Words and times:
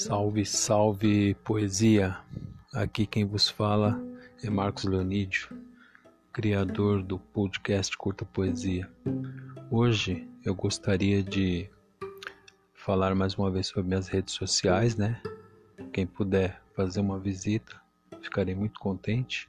Salve, 0.00 0.46
salve 0.46 1.34
poesia! 1.44 2.16
Aqui 2.72 3.04
quem 3.04 3.26
vos 3.26 3.50
fala 3.50 4.02
é 4.42 4.48
Marcos 4.48 4.84
Leonídio, 4.84 5.50
criador 6.32 7.02
do 7.02 7.18
podcast 7.18 7.94
Curta 7.98 8.24
Poesia. 8.24 8.90
Hoje 9.70 10.26
eu 10.42 10.54
gostaria 10.54 11.22
de 11.22 11.68
falar 12.72 13.14
mais 13.14 13.34
uma 13.34 13.50
vez 13.50 13.66
sobre 13.66 13.88
minhas 13.88 14.08
redes 14.08 14.32
sociais, 14.32 14.96
né? 14.96 15.20
Quem 15.92 16.06
puder 16.06 16.62
fazer 16.74 17.00
uma 17.00 17.18
visita, 17.18 17.78
ficarei 18.22 18.54
muito 18.54 18.80
contente. 18.80 19.46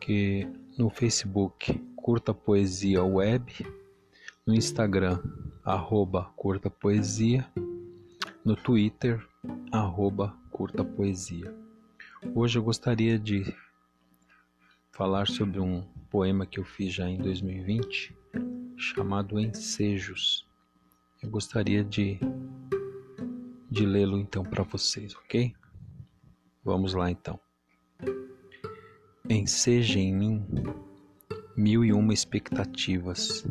Que 0.00 0.46
no 0.78 0.88
Facebook 0.88 1.82
Curta 1.96 2.32
Poesia 2.32 3.02
Web, 3.02 3.66
no 4.46 4.54
Instagram 4.54 5.18
arroba 5.64 6.30
Curta 6.36 6.70
Poesia, 6.70 7.44
no 8.44 8.54
Twitter 8.54 9.20
arroba 9.74 10.36
curta 10.52 10.84
poesia. 10.84 11.52
Hoje 12.32 12.58
eu 12.58 12.62
gostaria 12.62 13.18
de 13.18 13.52
falar 14.92 15.26
sobre 15.26 15.58
um 15.58 15.82
poema 16.08 16.46
que 16.46 16.60
eu 16.60 16.64
fiz 16.64 16.94
já 16.94 17.08
em 17.08 17.18
2020, 17.18 18.16
chamado 18.76 19.40
Ensejos. 19.40 20.46
Eu 21.20 21.28
gostaria 21.28 21.82
de, 21.82 22.20
de 23.68 23.84
lê-lo 23.84 24.16
então 24.16 24.44
para 24.44 24.62
vocês, 24.62 25.12
ok? 25.16 25.52
Vamos 26.62 26.94
lá 26.94 27.10
então. 27.10 27.40
Enseja 29.28 29.98
em 29.98 30.14
mim 30.14 30.46
mil 31.56 31.84
e 31.84 31.92
uma 31.92 32.14
expectativas, 32.14 33.44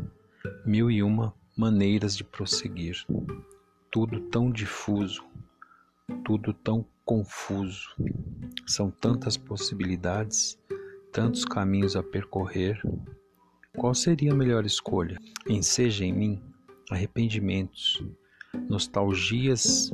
mil 0.64 0.90
e 0.90 1.02
uma 1.02 1.34
maneiras 1.54 2.16
de 2.16 2.24
prosseguir, 2.24 3.04
tudo 3.90 4.20
tão 4.30 4.50
difuso, 4.50 5.22
tudo 6.24 6.52
tão 6.52 6.84
confuso. 7.04 7.94
São 8.66 8.90
tantas 8.90 9.36
possibilidades, 9.36 10.58
tantos 11.12 11.44
caminhos 11.44 11.96
a 11.96 12.02
percorrer. 12.02 12.80
Qual 13.76 13.94
seria 13.94 14.32
a 14.32 14.36
melhor 14.36 14.64
escolha? 14.64 15.18
Enseja 15.48 16.04
em 16.04 16.12
mim 16.12 16.42
arrependimentos, 16.90 18.02
nostalgias, 18.68 19.90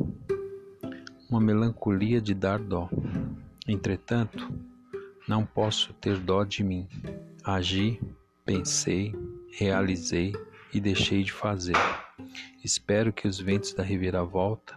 uma 1.28 1.41
melancolia 1.41 2.20
de 2.20 2.34
dar 2.34 2.58
dó. 2.58 2.91
Entretanto, 3.66 4.53
não 5.28 5.47
posso 5.47 5.92
ter 5.94 6.19
dó 6.19 6.44
de 6.44 6.64
mim. 6.64 6.88
Agi, 7.44 8.00
pensei, 8.44 9.14
realizei 9.53 10.34
e 10.75 10.81
deixei 10.81 11.22
de 11.22 11.33
fazer. 11.33 11.77
Espero 12.62 13.12
que 13.12 13.28
os 13.28 13.38
ventos 13.38 13.72
da 13.72 13.83
reviravolta 13.83 14.77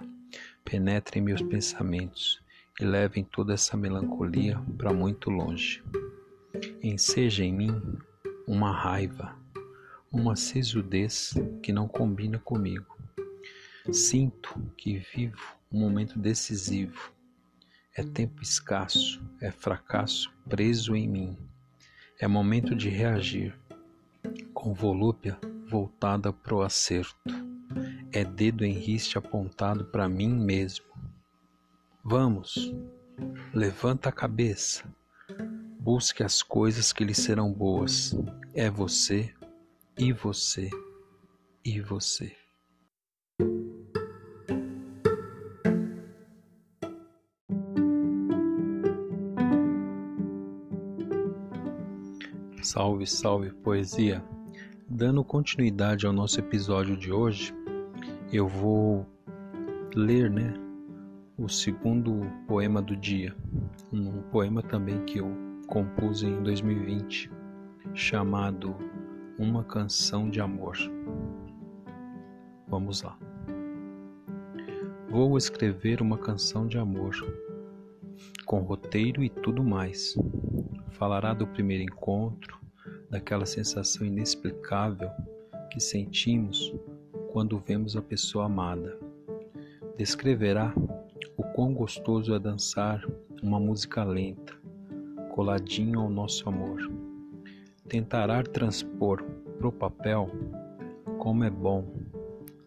penetrem 0.74 1.22
meus 1.22 1.40
pensamentos 1.40 2.42
e 2.80 2.84
levem 2.84 3.24
toda 3.24 3.54
essa 3.54 3.78
melancolia 3.78 4.60
para 4.76 4.92
muito 4.92 5.30
longe. 5.30 5.84
Enseja 6.82 7.44
em 7.44 7.54
mim 7.54 8.00
uma 8.48 8.72
raiva, 8.72 9.38
uma 10.12 10.36
sisudez 10.36 11.36
que 11.62 11.72
não 11.72 11.88
combina 11.88 12.40
comigo. 12.40 12.98
Sinto 13.92 14.60
que 14.76 14.98
vivo 15.14 15.56
um 15.72 15.80
momento 15.80 16.18
decisivo. 16.18 17.14
É 17.96 18.02
tempo 18.02 18.42
escasso, 18.42 19.22
é 19.40 19.52
fracasso 19.52 20.34
preso 20.50 20.96
em 20.96 21.08
mim. 21.08 21.38
É 22.20 22.28
momento 22.28 22.74
de 22.74 22.90
reagir, 22.90 23.56
com 24.56 24.74
volúpia 24.74 25.38
voltada 25.68 26.34
para 26.34 26.56
o 26.56 26.64
acerto 26.64 27.53
é 28.12 28.24
dedo 28.24 28.64
em 28.64 28.74
riste 28.74 29.18
apontado 29.18 29.86
para 29.86 30.08
mim 30.08 30.30
mesmo. 30.30 30.86
Vamos, 32.04 32.74
levanta 33.54 34.10
a 34.10 34.12
cabeça, 34.12 34.84
busque 35.80 36.24
as 36.24 36.44
coisas 36.44 36.92
que 36.92 37.04
lhe 37.04 37.14
serão 37.14 37.52
boas. 37.52 38.16
É 38.54 38.70
você, 38.70 39.34
e 39.98 40.12
você, 40.12 40.70
e 41.64 41.80
você. 41.80 42.36
Salve, 52.62 53.06
salve 53.06 53.52
poesia! 53.52 54.24
Dando 54.96 55.24
continuidade 55.24 56.06
ao 56.06 56.14
nosso 56.14 56.40
episódio 56.40 56.96
de 56.96 57.12
hoje, 57.12 57.52
eu 58.32 58.48
vou 58.48 59.04
ler, 59.96 60.30
né, 60.30 60.54
o 61.36 61.50
segundo 61.50 62.22
poema 62.48 62.80
do 62.80 62.96
dia, 62.96 63.36
um 63.92 64.22
poema 64.30 64.62
também 64.62 65.04
que 65.04 65.18
eu 65.18 65.36
compus 65.66 66.22
em 66.22 66.44
2020, 66.44 67.32
chamado 67.96 68.76
Uma 69.40 69.64
Canção 69.64 70.30
de 70.30 70.40
Amor. 70.40 70.78
Vamos 72.68 73.02
lá. 73.02 73.18
Vou 75.10 75.36
escrever 75.40 76.04
uma 76.04 76.20
canção 76.20 76.68
de 76.68 76.78
amor, 76.78 77.16
com 78.46 78.60
roteiro 78.60 79.24
e 79.24 79.30
tudo 79.30 79.64
mais. 79.64 80.16
Falará 80.92 81.34
do 81.34 81.48
primeiro 81.48 81.82
encontro, 81.82 82.63
daquela 83.14 83.46
sensação 83.46 84.08
inexplicável 84.08 85.12
que 85.70 85.80
sentimos 85.80 86.74
quando 87.32 87.60
vemos 87.60 87.96
a 87.96 88.02
pessoa 88.02 88.46
amada. 88.46 88.98
Descreverá 89.96 90.74
o 91.38 91.44
quão 91.44 91.76
gostoso 91.76 92.34
é 92.34 92.40
dançar 92.40 93.06
uma 93.44 93.60
música 93.60 94.04
lenta, 94.04 94.56
coladinho 95.30 96.00
ao 96.00 96.10
nosso 96.10 96.50
amor. 96.50 96.92
Tentará 97.88 98.42
transpor 98.42 99.24
pro 99.60 99.72
papel 99.72 100.32
como 101.20 101.44
é 101.44 101.52
bom, 101.52 101.86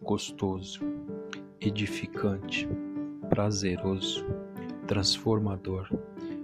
gostoso, 0.01 0.79
edificante, 1.59 2.69
prazeroso, 3.29 4.25
transformador, 4.87 5.89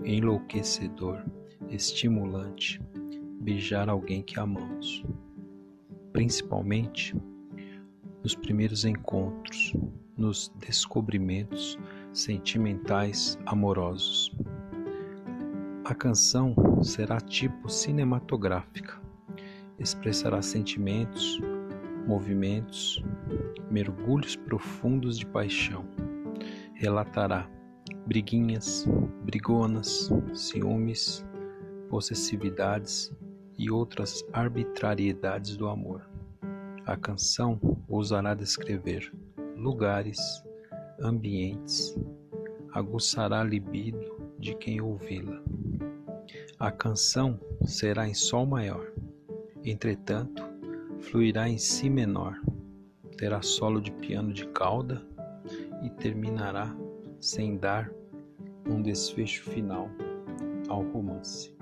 enlouquecedor, 0.04 1.24
estimulante 1.70 2.82
beijar 3.44 3.90
alguém 3.90 4.22
que 4.24 4.40
amamos. 4.40 5.04
Principalmente 6.14 7.16
nos 8.24 8.36
primeiros 8.36 8.86
encontros, 8.86 9.74
nos 10.18 10.52
descobrimentos 10.60 11.78
sentimentais 12.14 13.38
amorosos. 13.46 14.32
A 15.84 15.94
canção 15.94 16.56
será 16.82 17.20
tipo 17.20 17.70
cinematográfica, 17.70 19.02
expressará 19.78 20.42
sentimentos, 20.42 21.42
movimentos, 22.08 23.04
mergulhos 23.70 24.38
profundos 24.38 25.18
de 25.18 25.26
paixão, 25.26 25.84
relatará 26.76 27.50
briguinhas, 28.06 28.86
brigonas, 29.26 30.10
ciúmes, 30.34 31.26
possessividades 31.90 33.14
e 33.58 33.70
outras 33.70 34.24
arbitrariedades 34.34 35.56
do 35.56 35.68
amor. 35.68 36.08
A 36.86 36.98
canção 36.98 37.60
ousará 37.88 38.34
descrever 38.34 39.12
lugares, 39.56 40.20
ambientes, 41.00 41.96
aguçará 42.74 43.42
a 43.42 43.44
libido 43.44 44.34
de 44.40 44.56
quem 44.56 44.82
ouvi-la. 44.82 45.42
A 46.60 46.72
canção 46.72 47.40
será 47.66 48.08
em 48.08 48.14
sol 48.14 48.46
maior, 48.46 48.92
entretanto, 49.64 50.44
fluirá 51.00 51.48
em 51.48 51.58
si 51.58 51.90
menor, 51.90 52.40
terá 53.18 53.42
solo 53.42 53.82
de 53.82 53.92
piano 53.92 54.34
de 54.34 54.48
cauda 54.48 55.02
e 55.84 55.90
terminará 55.90 56.76
sem 57.20 57.58
dar 57.58 57.92
um 58.68 58.82
desfecho 58.82 59.44
final 59.44 59.90
ao 60.68 60.82
romance. 60.82 61.53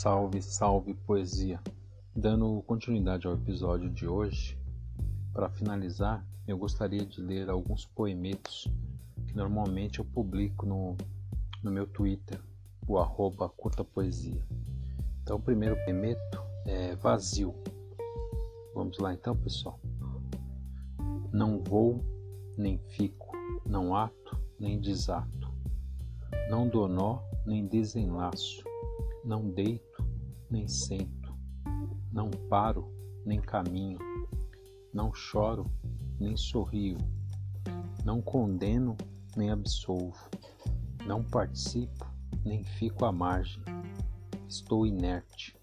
Salve, 0.00 0.40
salve 0.40 0.94
poesia! 0.94 1.60
Dando 2.14 2.62
continuidade 2.68 3.26
ao 3.26 3.34
episódio 3.34 3.90
de 3.90 4.06
hoje, 4.06 4.56
para 5.32 5.50
finalizar, 5.50 6.24
eu 6.46 6.56
gostaria 6.56 7.04
de 7.04 7.20
ler 7.20 7.50
alguns 7.50 7.84
poemetos 7.84 8.68
que 9.26 9.34
normalmente 9.34 9.98
eu 9.98 10.04
publico 10.04 10.64
no, 10.64 10.96
no 11.64 11.72
meu 11.72 11.84
Twitter, 11.84 12.40
o 12.86 12.96
arroba 12.96 13.48
curta 13.48 13.82
poesia. 13.82 14.40
Então, 15.20 15.36
o 15.36 15.42
primeiro 15.42 15.74
poemeto 15.84 16.44
é 16.64 16.94
vazio. 16.94 17.52
Vamos 18.76 19.00
lá 19.00 19.12
então, 19.12 19.36
pessoal. 19.36 19.80
Não 21.32 21.60
vou, 21.60 22.04
nem 22.56 22.78
fico, 22.78 23.32
não 23.66 23.96
ato, 23.96 24.40
nem 24.60 24.78
desato. 24.78 25.52
Não 26.48 26.68
dou 26.68 26.86
nó, 26.86 27.18
nem 27.44 27.66
desenlaço. 27.66 28.62
Não 29.24 29.50
deito, 29.50 29.87
nem 30.50 30.66
sento, 30.66 31.36
não 32.10 32.30
paro, 32.48 32.90
nem 33.24 33.40
caminho, 33.40 33.98
não 34.92 35.12
choro, 35.12 35.70
nem 36.18 36.36
sorrio, 36.36 36.96
não 38.04 38.22
condeno, 38.22 38.96
nem 39.36 39.50
absolvo, 39.50 40.30
não 41.06 41.22
participo, 41.22 42.06
nem 42.44 42.64
fico 42.64 43.04
à 43.04 43.12
margem, 43.12 43.62
estou 44.48 44.86
inerte, 44.86 45.54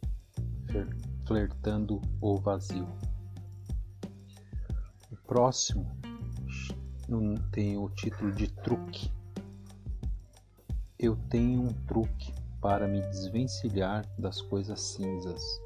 flertando 1.25 1.99
o 2.21 2.37
vazio. 2.37 2.87
O 5.11 5.15
próximo 5.25 5.85
não 7.07 7.35
tem 7.51 7.77
o 7.77 7.89
título 7.89 8.31
de 8.31 8.47
truque. 8.47 9.11
Eu 10.99 11.15
tenho 11.29 11.63
um 11.63 11.73
truque 11.85 12.34
para 12.65 12.87
me 12.87 12.99
desvencilhar 12.99 14.03
das 14.17 14.41
coisas 14.41 14.81
cinzas. 14.81 15.61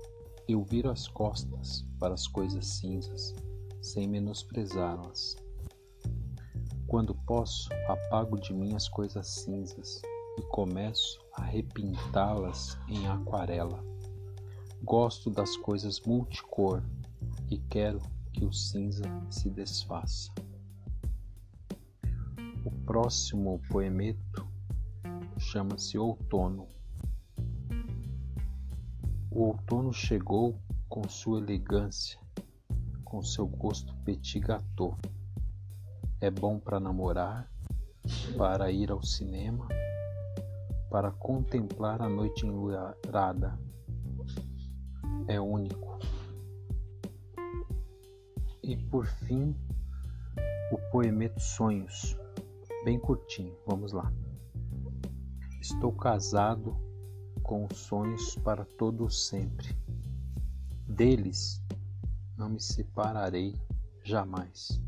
Eu 0.49 0.65
viro 0.65 0.91
as 0.91 1.07
costas 1.07 1.85
para 1.97 2.13
as 2.13 2.27
coisas 2.27 2.67
cinzas, 2.67 3.33
sem 3.81 4.05
menosprezá-las. 4.05 5.37
Quando 6.87 7.15
posso, 7.25 7.69
apago 7.87 8.37
de 8.37 8.53
mim 8.53 8.75
as 8.75 8.89
coisas 8.89 9.29
cinzas 9.29 10.01
e 10.37 10.41
começo 10.49 11.25
a 11.37 11.41
repintá-las 11.41 12.77
em 12.89 13.07
aquarela. 13.07 13.81
Gosto 14.83 15.29
das 15.29 15.55
coisas 15.55 16.01
multicor 16.01 16.83
e 17.49 17.59
quero 17.69 18.01
que 18.33 18.43
o 18.43 18.51
cinza 18.51 19.05
se 19.29 19.49
desfaça. 19.49 20.29
O 22.65 22.71
próximo 22.85 23.61
poemeto 23.69 24.45
chama-se 25.37 25.97
Outono. 25.97 26.67
O 29.31 29.43
outono 29.43 29.93
chegou 29.93 30.59
com 30.87 31.07
sua 31.07 31.39
elegância, 31.39 32.19
com 33.05 33.21
seu 33.21 33.45
gosto 33.45 33.95
petit 34.03 34.39
gâteau. 34.39 34.97
É 36.19 36.31
bom 36.31 36.59
para 36.59 36.79
namorar, 36.79 37.47
para 38.35 38.71
ir 38.71 38.89
ao 38.89 39.03
cinema, 39.03 39.67
para 40.89 41.11
contemplar 41.11 42.01
a 42.01 42.09
noite 42.09 42.47
enluarada 42.47 43.59
é 45.27 45.39
único. 45.39 45.99
E 48.63 48.75
por 48.75 49.05
fim, 49.05 49.55
o 50.71 50.77
poemeto 50.91 51.39
Sonhos, 51.39 52.17
bem 52.83 52.99
curtinho, 52.99 53.55
vamos 53.67 53.91
lá. 53.91 54.11
Estou 55.61 55.91
casado 55.91 56.88
com 57.49 57.65
os 57.65 57.79
sonhos 57.79 58.35
para 58.35 58.63
todo 58.63 59.05
o 59.05 59.09
sempre. 59.09 59.75
Deles 60.87 61.59
não 62.37 62.47
me 62.47 62.61
separarei 62.61 63.59
jamais. 64.03 64.79